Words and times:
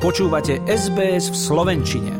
Počúvate 0.00 0.64
SBS 0.64 1.28
v 1.28 1.36
Slovenčine. 1.36 2.12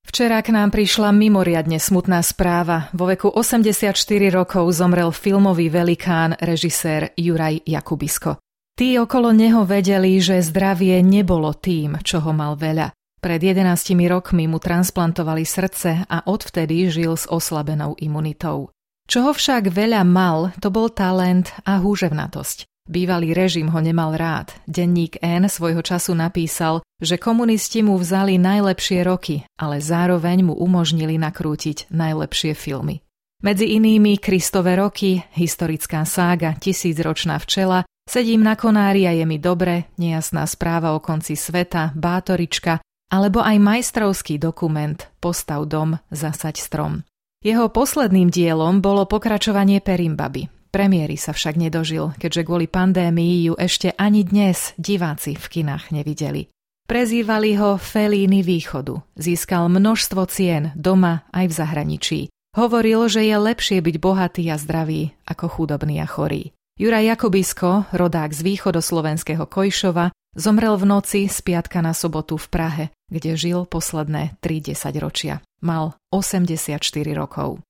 Včera 0.00 0.40
k 0.40 0.48
nám 0.48 0.72
prišla 0.72 1.12
mimoriadne 1.12 1.76
smutná 1.76 2.24
správa. 2.24 2.88
Vo 2.96 3.04
veku 3.04 3.28
84 3.28 3.92
rokov 4.32 4.72
zomrel 4.72 5.12
filmový 5.12 5.68
velikán, 5.68 6.32
režisér 6.40 7.12
Juraj 7.20 7.68
Jakubisko. 7.68 8.40
Tí 8.80 8.96
okolo 8.96 9.36
neho 9.36 9.68
vedeli, 9.68 10.16
že 10.24 10.40
zdravie 10.40 11.04
nebolo 11.04 11.52
tým, 11.52 12.00
čo 12.00 12.24
ho 12.24 12.32
mal 12.32 12.56
veľa. 12.56 12.96
Pred 13.20 13.40
11 13.44 14.00
rokmi 14.08 14.48
mu 14.48 14.56
transplantovali 14.56 15.44
srdce 15.44 16.08
a 16.08 16.24
odvtedy 16.24 16.88
žil 16.88 17.12
s 17.12 17.28
oslabenou 17.28 17.92
imunitou. 18.00 18.72
Čoho 19.04 19.36
však 19.36 19.68
veľa 19.68 20.00
mal, 20.08 20.56
to 20.64 20.72
bol 20.72 20.88
talent 20.88 21.52
a 21.68 21.76
húževnatosť. 21.76 22.64
Bývalý 22.84 23.32
režim 23.32 23.72
ho 23.72 23.80
nemal 23.80 24.12
rád. 24.12 24.52
Denník 24.68 25.16
N 25.24 25.48
svojho 25.48 25.80
času 25.80 26.12
napísal, 26.12 26.84
že 27.00 27.16
komunisti 27.16 27.80
mu 27.80 27.96
vzali 27.96 28.36
najlepšie 28.36 29.00
roky, 29.08 29.40
ale 29.56 29.80
zároveň 29.80 30.44
mu 30.44 30.54
umožnili 30.54 31.16
nakrútiť 31.16 31.88
najlepšie 31.88 32.52
filmy. 32.52 33.00
Medzi 33.40 33.76
inými 33.76 34.20
Kristové 34.20 34.76
roky, 34.76 35.24
historická 35.32 36.04
sága 36.04 36.56
Tisícročná 36.60 37.40
včela, 37.40 37.88
Sedím 38.04 38.44
na 38.44 38.52
konári 38.52 39.08
a 39.08 39.16
je 39.16 39.24
mi 39.24 39.40
dobre, 39.40 39.88
nejasná 39.96 40.44
správa 40.44 40.92
o 40.92 41.00
konci 41.00 41.40
sveta, 41.40 41.96
Bátorička, 41.96 42.84
alebo 43.08 43.40
aj 43.40 43.56
majstrovský 43.56 44.36
dokument 44.36 45.00
Postav 45.24 45.64
dom, 45.64 45.96
zasaď 46.12 46.60
strom. 46.60 46.92
Jeho 47.40 47.72
posledným 47.72 48.28
dielom 48.28 48.84
bolo 48.84 49.08
pokračovanie 49.08 49.80
Perimbaby, 49.80 50.52
Premiéry 50.74 51.14
sa 51.14 51.30
však 51.30 51.54
nedožil, 51.54 52.10
keďže 52.18 52.42
kvôli 52.50 52.66
pandémii 52.66 53.46
ju 53.46 53.54
ešte 53.54 53.94
ani 53.94 54.26
dnes 54.26 54.74
diváci 54.74 55.38
v 55.38 55.46
kinách 55.46 55.94
nevideli. 55.94 56.50
Prezývali 56.90 57.54
ho 57.54 57.78
Felíny 57.78 58.42
východu. 58.42 58.98
Získal 59.14 59.70
množstvo 59.70 60.26
cien 60.26 60.74
doma 60.74 61.30
aj 61.30 61.46
v 61.46 61.54
zahraničí. 61.54 62.20
Hovoril, 62.58 63.06
že 63.06 63.22
je 63.22 63.38
lepšie 63.38 63.78
byť 63.86 63.96
bohatý 64.02 64.50
a 64.50 64.58
zdravý 64.58 65.14
ako 65.30 65.46
chudobný 65.46 66.02
a 66.02 66.10
chorý. 66.10 66.50
Juraj 66.74 67.06
Jakubisko, 67.06 67.94
rodák 67.94 68.34
z 68.34 68.42
východoslovenského 68.42 69.46
Kojšova, 69.46 70.10
zomrel 70.34 70.74
v 70.74 70.90
noci 70.90 71.30
z 71.30 71.38
piatka 71.38 71.86
na 71.86 71.94
sobotu 71.94 72.34
v 72.34 72.50
Prahe, 72.50 72.84
kde 73.14 73.38
žil 73.38 73.62
posledné 73.70 74.42
30 74.42 74.74
ročia. 74.98 75.38
Mal 75.62 75.94
84 76.10 76.82
rokov. 77.14 77.62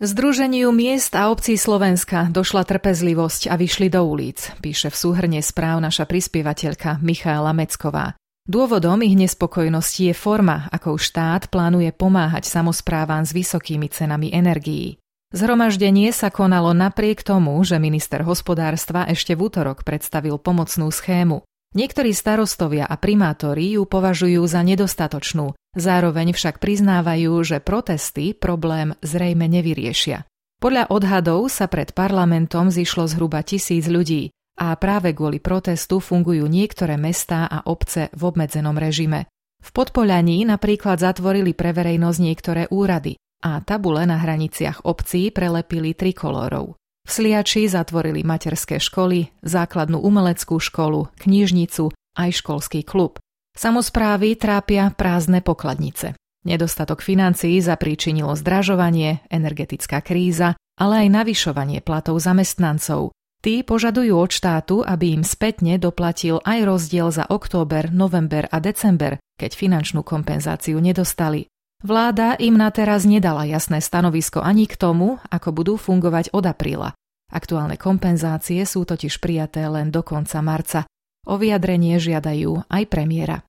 Združeniu 0.00 0.72
miest 0.72 1.12
a 1.12 1.28
obcí 1.28 1.60
Slovenska 1.60 2.32
došla 2.32 2.64
trpezlivosť 2.64 3.52
a 3.52 3.60
vyšli 3.60 3.92
do 3.92 4.00
ulic, 4.08 4.48
píše 4.64 4.88
v 4.88 4.96
súhrne 4.96 5.44
správ 5.44 5.76
naša 5.76 6.08
prispievateľka 6.08 7.04
Michála 7.04 7.52
Mecková. 7.52 8.16
Dôvodom 8.48 9.04
ich 9.04 9.12
nespokojnosti 9.12 10.08
je 10.08 10.16
forma, 10.16 10.72
akou 10.72 10.96
štát 10.96 11.52
plánuje 11.52 11.92
pomáhať 11.92 12.48
samozprávam 12.48 13.28
s 13.28 13.36
vysokými 13.36 13.92
cenami 13.92 14.32
energií. 14.32 14.96
Zhromaždenie 15.36 16.16
sa 16.16 16.32
konalo 16.32 16.72
napriek 16.72 17.20
tomu, 17.20 17.60
že 17.60 17.76
minister 17.76 18.24
hospodárstva 18.24 19.04
ešte 19.04 19.36
v 19.36 19.52
útorok 19.52 19.84
predstavil 19.84 20.40
pomocnú 20.40 20.88
schému. 20.88 21.44
Niektorí 21.76 22.16
starostovia 22.16 22.88
a 22.88 22.96
primátori 22.96 23.76
ju 23.76 23.84
považujú 23.84 24.48
za 24.48 24.64
nedostatočnú, 24.64 25.59
zároveň 25.74 26.34
však 26.34 26.58
priznávajú, 26.58 27.32
že 27.42 27.62
protesty 27.62 28.32
problém 28.34 28.94
zrejme 29.02 29.46
nevyriešia. 29.46 30.26
Podľa 30.60 30.92
odhadov 30.92 31.48
sa 31.48 31.72
pred 31.72 31.96
parlamentom 31.96 32.68
zišlo 32.68 33.08
zhruba 33.08 33.40
tisíc 33.40 33.88
ľudí 33.88 34.28
a 34.60 34.76
práve 34.76 35.16
kvôli 35.16 35.40
protestu 35.40 36.04
fungujú 36.04 36.44
niektoré 36.44 37.00
mestá 37.00 37.48
a 37.48 37.64
obce 37.64 38.12
v 38.12 38.22
obmedzenom 38.28 38.76
režime. 38.76 39.24
V 39.60 39.70
Podpoľaní 39.72 40.44
napríklad 40.44 41.00
zatvorili 41.00 41.56
pre 41.56 41.72
verejnosť 41.72 42.18
niektoré 42.20 42.62
úrady 42.68 43.16
a 43.40 43.64
tabule 43.64 44.04
na 44.04 44.20
hraniciach 44.20 44.84
obcí 44.84 45.32
prelepili 45.32 45.96
trikolórov. 45.96 46.76
V 46.76 47.10
Sliači 47.10 47.64
zatvorili 47.64 48.20
materské 48.20 48.76
školy, 48.76 49.32
základnú 49.40 49.96
umeleckú 49.96 50.60
školu, 50.60 51.08
knižnicu 51.24 51.88
aj 52.20 52.30
školský 52.44 52.84
klub. 52.84 53.16
Samozprávy 53.56 54.38
trápia 54.38 54.90
prázdne 54.94 55.42
pokladnice. 55.42 56.14
Nedostatok 56.40 57.04
financií 57.04 57.60
zapríčinilo 57.60 58.32
zdražovanie, 58.32 59.20
energetická 59.28 60.00
kríza, 60.00 60.56
ale 60.80 61.04
aj 61.04 61.08
navyšovanie 61.12 61.84
platov 61.84 62.16
zamestnancov. 62.24 63.12
Tí 63.40 63.64
požadujú 63.64 64.20
od 64.20 64.32
štátu, 64.32 64.84
aby 64.84 65.16
im 65.16 65.24
spätne 65.24 65.80
doplatil 65.80 66.44
aj 66.44 66.60
rozdiel 66.64 67.08
za 67.08 67.24
október, 67.28 67.88
november 67.88 68.48
a 68.52 68.60
december, 68.60 69.16
keď 69.40 69.56
finančnú 69.56 70.04
kompenzáciu 70.04 70.76
nedostali. 70.76 71.48
Vláda 71.80 72.36
im 72.36 72.60
na 72.60 72.68
teraz 72.68 73.08
nedala 73.08 73.48
jasné 73.48 73.80
stanovisko 73.80 74.44
ani 74.44 74.68
k 74.68 74.76
tomu, 74.76 75.16
ako 75.32 75.48
budú 75.56 75.74
fungovať 75.80 76.36
od 76.36 76.44
apríla. 76.44 76.92
Aktuálne 77.32 77.80
kompenzácie 77.80 78.60
sú 78.68 78.84
totiž 78.84 79.16
prijaté 79.16 79.64
len 79.64 79.88
do 79.88 80.04
konca 80.04 80.44
marca. 80.44 80.84
O 81.30 81.38
vyjadrenie 81.38 81.94
žiadajú 82.02 82.66
aj 82.66 82.82
premiéra. 82.90 83.46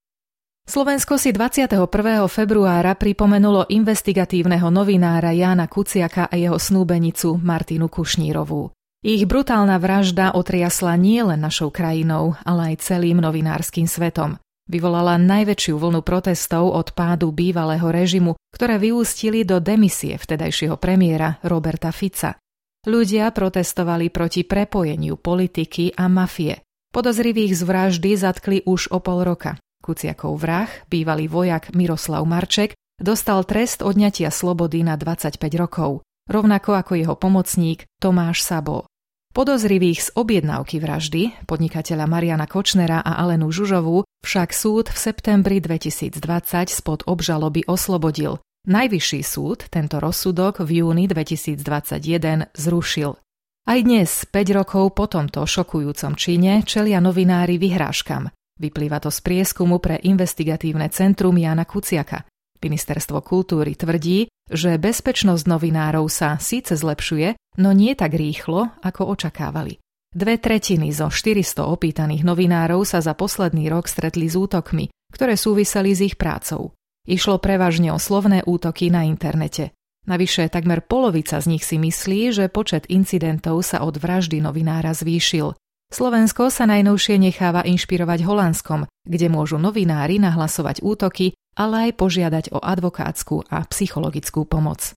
Slovensko 0.69 1.17
si 1.17 1.33
21. 1.33 1.81
februára 2.29 2.93
pripomenulo 2.93 3.65
investigatívneho 3.65 4.69
novinára 4.69 5.33
Jána 5.33 5.65
Kuciaka 5.65 6.29
a 6.29 6.37
jeho 6.37 6.61
snúbenicu 6.61 7.41
Martinu 7.41 7.89
Kušnírovú. 7.89 8.69
Ich 9.01 9.25
brutálna 9.25 9.81
vražda 9.81 10.37
otriasla 10.37 10.93
nie 10.93 11.25
len 11.25 11.41
našou 11.41 11.73
krajinou, 11.73 12.37
ale 12.45 12.77
aj 12.77 12.85
celým 12.85 13.17
novinárskym 13.17 13.89
svetom. 13.89 14.37
Vyvolala 14.69 15.17
najväčšiu 15.17 15.73
vlnu 15.81 16.05
protestov 16.05 16.69
od 16.69 16.93
pádu 16.93 17.33
bývalého 17.33 17.89
režimu, 17.89 18.37
ktoré 18.53 18.77
vyústili 18.77 19.41
do 19.41 19.57
demisie 19.57 20.21
vtedajšieho 20.21 20.77
premiéra 20.77 21.41
Roberta 21.41 21.89
Fica. 21.89 22.37
Ľudia 22.85 23.33
protestovali 23.33 24.13
proti 24.13 24.45
prepojeniu 24.45 25.17
politiky 25.17 25.97
a 25.97 26.05
mafie. 26.05 26.61
Podozrivých 26.91 27.55
z 27.55 27.61
vraždy 27.63 28.19
zatkli 28.19 28.57
už 28.67 28.91
o 28.91 28.99
pol 28.99 29.23
roka. 29.23 29.55
Kuciakov 29.79 30.35
vrah, 30.35 30.67
bývalý 30.91 31.31
vojak 31.31 31.71
Miroslav 31.71 32.27
Marček, 32.27 32.75
dostal 32.99 33.47
trest 33.47 33.79
odňatia 33.79 34.27
slobody 34.27 34.83
na 34.83 34.99
25 34.99 35.39
rokov, 35.55 36.03
rovnako 36.27 36.75
ako 36.75 36.93
jeho 36.99 37.15
pomocník 37.15 37.87
Tomáš 38.03 38.43
Sabo. 38.43 38.91
Podozrivých 39.31 39.99
z 40.03 40.09
objednávky 40.19 40.83
vraždy, 40.83 41.47
podnikateľa 41.47 42.05
Mariana 42.11 42.43
Kočnera 42.43 42.99
a 42.99 43.23
Alenu 43.23 43.55
Žužovú, 43.55 44.03
však 44.27 44.51
súd 44.51 44.91
v 44.91 44.97
septembri 44.99 45.63
2020 45.63 46.19
spod 46.67 47.07
obžaloby 47.07 47.63
oslobodil, 47.71 48.43
Najvyšší 48.61 49.25
súd 49.25 49.65
tento 49.73 49.97
rozsudok 49.97 50.61
v 50.61 50.85
júni 50.85 51.09
2021 51.09 52.53
zrušil. 52.53 53.17
Aj 53.61 53.77
dnes, 53.77 54.25
5 54.25 54.57
rokov 54.57 54.97
po 54.97 55.05
tomto 55.05 55.45
šokujúcom 55.45 56.17
čine, 56.17 56.65
čelia 56.65 56.97
novinári 56.97 57.61
vyhrážkam. 57.61 58.33
Vyplýva 58.57 58.97
to 58.97 59.13
z 59.13 59.21
prieskumu 59.21 59.77
pre 59.77 60.01
investigatívne 60.01 60.89
centrum 60.89 61.37
Jana 61.37 61.69
Kuciaka. 61.69 62.25
Ministerstvo 62.57 63.21
kultúry 63.21 63.77
tvrdí, 63.77 64.29
že 64.49 64.81
bezpečnosť 64.81 65.45
novinárov 65.45 66.09
sa 66.09 66.41
síce 66.41 66.73
zlepšuje, 66.73 67.57
no 67.61 67.69
nie 67.69 67.93
tak 67.93 68.17
rýchlo, 68.17 68.69
ako 68.81 69.13
očakávali. 69.13 69.77
Dve 70.09 70.41
tretiny 70.41 70.89
zo 70.89 71.13
400 71.13 71.61
opýtaných 71.61 72.25
novinárov 72.25 72.81
sa 72.81 72.97
za 72.97 73.13
posledný 73.13 73.69
rok 73.69 73.85
stretli 73.85 74.25
s 74.25 74.37
útokmi, 74.37 74.89
ktoré 75.13 75.37
súviseli 75.37 75.93
s 75.93 76.01
ich 76.01 76.17
prácou. 76.17 76.73
Išlo 77.05 77.37
prevažne 77.37 77.93
o 77.93 78.01
slovné 78.01 78.41
útoky 78.41 78.89
na 78.89 79.05
internete. 79.05 79.73
Navyše 80.09 80.49
takmer 80.49 80.81
polovica 80.81 81.37
z 81.37 81.45
nich 81.45 81.61
si 81.61 81.77
myslí, 81.77 82.33
že 82.33 82.49
počet 82.49 82.89
incidentov 82.89 83.61
sa 83.61 83.85
od 83.85 84.01
vraždy 84.01 84.41
novinára 84.41 84.97
zvýšil. 84.97 85.53
Slovensko 85.91 86.47
sa 86.49 86.65
najnovšie 86.65 87.19
necháva 87.19 87.67
inšpirovať 87.67 88.23
Holandskom, 88.23 88.87
kde 89.03 89.27
môžu 89.27 89.59
novinári 89.59 90.17
nahlasovať 90.23 90.81
útoky, 90.81 91.35
ale 91.53 91.91
aj 91.91 91.99
požiadať 91.99 92.45
o 92.55 92.63
advokátsku 92.63 93.45
a 93.51 93.61
psychologickú 93.67 94.47
pomoc. 94.47 94.95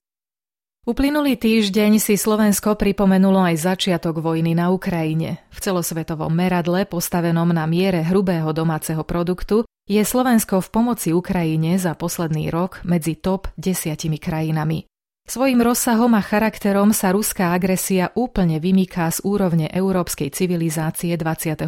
Uplynulý 0.85 1.35
týždeň 1.35 1.97
si 1.97 2.13
Slovensko 2.13 2.77
pripomenulo 2.77 3.41
aj 3.41 3.57
začiatok 3.57 4.21
vojny 4.21 4.53
na 4.53 4.69
Ukrajine. 4.69 5.41
V 5.49 5.57
celosvetovom 5.57 6.29
meradle 6.29 6.85
postavenom 6.85 7.49
na 7.49 7.65
miere 7.65 8.05
hrubého 8.05 8.53
domáceho 8.53 9.01
produktu 9.01 9.65
je 9.89 10.01
Slovensko 10.01 10.61
v 10.61 10.67
pomoci 10.69 11.09
Ukrajine 11.09 11.81
za 11.81 11.97
posledný 11.97 12.53
rok 12.53 12.85
medzi 12.85 13.17
top 13.17 13.49
desiatimi 13.57 14.21
krajinami. 14.21 14.85
Svojim 15.25 15.57
rozsahom 15.57 16.13
a 16.13 16.21
charakterom 16.21 16.93
sa 16.93 17.09
ruská 17.09 17.57
agresia 17.57 18.13
úplne 18.13 18.61
vymýká 18.61 19.09
z 19.09 19.25
úrovne 19.25 19.65
európskej 19.73 20.29
civilizácie 20.29 21.17
21. 21.17 21.65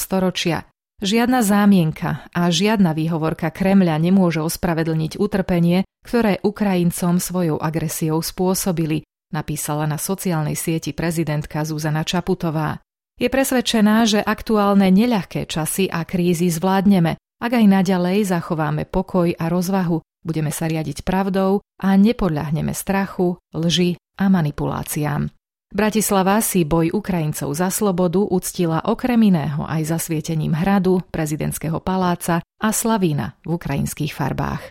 storočia. 0.00 0.64
Žiadna 1.04 1.44
zámienka 1.44 2.24
a 2.32 2.48
žiadna 2.48 2.96
výhovorka 2.96 3.52
Kremľa 3.52 4.00
nemôže 4.00 4.40
ospravedlniť 4.40 5.20
utrpenie, 5.20 5.84
ktoré 6.00 6.40
Ukrajincom 6.40 7.20
svojou 7.20 7.60
agresiou 7.60 8.24
spôsobili, 8.24 9.04
napísala 9.36 9.84
na 9.84 10.00
sociálnej 10.00 10.56
sieti 10.56 10.96
prezidentka 10.96 11.60
Zuzana 11.60 12.08
Čaputová. 12.08 12.80
Je 13.20 13.28
presvedčená, 13.28 14.08
že 14.08 14.24
aktuálne 14.24 14.88
neľahké 14.88 15.44
časy 15.44 15.92
a 15.92 16.08
krízy 16.08 16.48
zvládneme 16.48 17.20
Ak 17.36 17.52
aj 17.52 17.68
naďalej 17.68 18.32
zachováme 18.32 18.88
pokoj 18.88 19.28
a 19.36 19.52
rozvahu, 19.52 20.00
budeme 20.24 20.50
sa 20.50 20.66
riadiť 20.66 21.04
pravdou 21.04 21.62
a 21.78 21.88
nepodľahneme 21.94 22.72
strachu, 22.72 23.38
lži 23.54 24.00
a 24.18 24.26
manipuláciám. 24.32 25.30
Bratislava 25.74 26.38
si 26.38 26.62
boj 26.62 26.94
Ukrajincov 26.94 27.50
za 27.50 27.66
slobodu 27.66 28.22
uctila 28.22 28.78
okrem 28.86 29.18
iného 29.26 29.66
aj 29.66 29.90
zasvietením 29.90 30.54
hradu, 30.54 31.02
prezidentského 31.10 31.82
paláca 31.82 32.40
a 32.62 32.68
slavína 32.70 33.34
v 33.42 33.58
ukrajinských 33.58 34.14
farbách. 34.14 34.70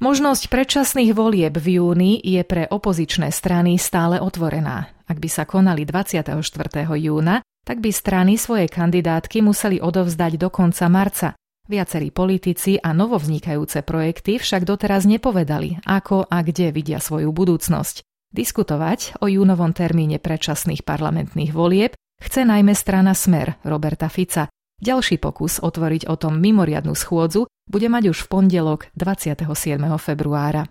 Možnosť 0.00 0.48
predčasných 0.48 1.12
volieb 1.12 1.52
v 1.60 1.76
júni 1.76 2.16
je 2.24 2.40
pre 2.40 2.64
opozičné 2.64 3.28
strany 3.28 3.76
stále 3.76 4.16
otvorená. 4.16 4.88
Ak 5.04 5.20
by 5.20 5.28
sa 5.28 5.44
konali 5.44 5.84
24. 5.84 6.40
júna, 6.96 7.44
tak 7.68 7.84
by 7.84 7.92
strany 7.92 8.40
svoje 8.40 8.72
kandidátky 8.72 9.44
museli 9.44 9.76
odovzdať 9.84 10.40
do 10.40 10.48
konca 10.48 10.88
marca. 10.88 11.36
Viacerí 11.70 12.10
politici 12.10 12.82
a 12.82 12.90
novovznikajúce 12.90 13.86
projekty 13.86 14.42
však 14.42 14.66
doteraz 14.66 15.06
nepovedali, 15.06 15.78
ako 15.86 16.26
a 16.26 16.42
kde 16.42 16.74
vidia 16.74 16.98
svoju 16.98 17.30
budúcnosť. 17.30 18.02
Diskutovať 18.34 19.22
o 19.22 19.30
júnovom 19.30 19.70
termíne 19.70 20.18
predčasných 20.18 20.82
parlamentných 20.82 21.54
volieb 21.54 21.94
chce 22.18 22.42
najmä 22.42 22.74
strana 22.74 23.14
Smer 23.14 23.54
Roberta 23.62 24.10
Fica. 24.10 24.50
Ďalší 24.82 25.22
pokus 25.22 25.62
otvoriť 25.62 26.10
o 26.10 26.18
tom 26.18 26.42
mimoriadnu 26.42 26.98
schôdzu 26.98 27.46
bude 27.70 27.86
mať 27.86 28.18
už 28.18 28.26
v 28.26 28.30
pondelok 28.34 28.90
27. 28.98 29.46
februára. 29.94 30.66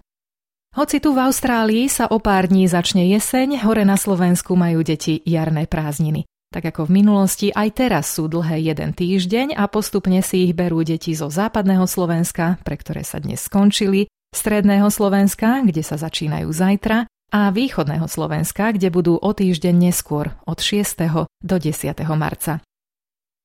Hoci 0.75 0.99
tu 0.99 1.15
v 1.15 1.23
Austrálii 1.23 1.87
sa 1.87 2.11
o 2.11 2.19
pár 2.19 2.51
dní 2.51 2.67
začne 2.67 3.07
jeseň, 3.07 3.63
hore 3.63 3.87
na 3.87 3.95
Slovensku 3.95 4.59
majú 4.59 4.83
deti 4.83 5.23
jarné 5.23 5.63
prázdniny. 5.63 6.27
Tak 6.49 6.65
ako 6.73 6.89
v 6.89 7.05
minulosti, 7.05 7.53
aj 7.53 7.69
teraz 7.77 8.05
sú 8.09 8.25
dlhé 8.25 8.73
jeden 8.73 8.97
týždeň 8.97 9.53
a 9.53 9.69
postupne 9.69 10.17
si 10.25 10.49
ich 10.49 10.57
berú 10.57 10.81
deti 10.81 11.13
zo 11.13 11.29
západného 11.29 11.85
Slovenska, 11.85 12.57
pre 12.65 12.73
ktoré 12.73 13.05
sa 13.05 13.21
dnes 13.21 13.45
skončili, 13.45 14.09
stredného 14.33 14.89
Slovenska, 14.89 15.61
kde 15.61 15.85
sa 15.85 16.01
začínajú 16.01 16.49
zajtra, 16.49 17.05
a 17.29 17.53
východného 17.53 18.09
Slovenska, 18.09 18.73
kde 18.73 18.89
budú 18.89 19.13
o 19.13 19.29
týždeň 19.29 19.75
neskôr, 19.77 20.33
od 20.49 20.57
6. 20.57 21.29
do 21.45 21.55
10. 21.61 21.93
marca. 22.17 22.65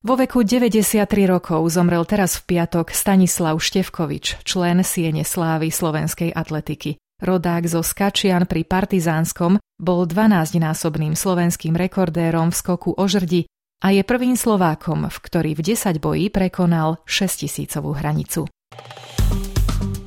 Vo 0.05 0.21
veku 0.21 0.45
93 0.45 1.05
rokov 1.25 1.65
zomrel 1.73 2.05
teraz 2.05 2.37
v 2.41 2.56
piatok 2.56 2.93
Stanislav 2.93 3.56
Števkovič, 3.56 4.45
člen 4.45 4.85
Siene 4.85 5.25
slávy 5.25 5.73
slovenskej 5.73 6.33
atletiky. 6.33 7.01
Rodák 7.25 7.65
zo 7.65 7.81
Skačian 7.81 8.44
pri 8.44 8.69
Partizánskom 8.69 9.56
bol 9.81 10.05
12-násobným 10.05 11.17
slovenským 11.17 11.73
rekordérom 11.73 12.53
v 12.53 12.56
skoku 12.61 12.93
o 12.93 13.05
žrdi 13.09 13.49
a 13.81 13.93
je 13.93 14.05
prvým 14.05 14.37
Slovákom, 14.37 15.09
v 15.09 15.17
ktorý 15.19 15.56
v 15.56 15.75
10 15.75 16.05
boji 16.05 16.29
prekonal 16.29 17.00
6000 17.09 17.81
hranicu. 17.81 18.44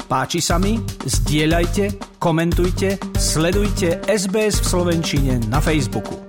Páči 0.07 0.39
sa 0.39 0.55
mi? 0.55 0.79
Zdieľajte, 1.03 2.15
komentujte, 2.15 2.95
sledujte 3.19 3.99
SBS 4.07 4.63
v 4.63 4.65
Slovenčine 4.65 5.33
na 5.51 5.59
Facebooku. 5.59 6.26